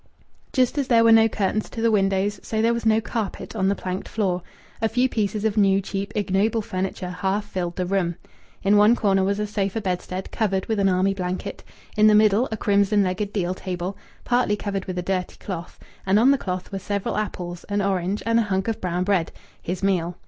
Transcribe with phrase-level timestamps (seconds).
[0.51, 3.67] Just as there were no curtains to the windows, so there was no carpet on
[3.67, 4.41] the planked floor.
[4.81, 8.15] A few pieces of new, cheap, ignoble furniture half filled the room.
[8.63, 11.63] In one corner was a sofa bedstead covered with an army blanket,
[11.95, 16.17] in the middle a crimson legged deal table, partly covered with a dirty cloth, and
[16.17, 19.31] on the cloth were several apples, an orange, and a hunk of brown bread
[19.61, 20.17] his meal.